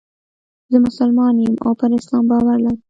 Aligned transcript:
زه 0.71 0.77
مسلمان 0.85 1.33
یم 1.43 1.55
او 1.65 1.71
پر 1.79 1.89
اسلام 1.99 2.23
باور 2.31 2.57
لرم. 2.63 2.77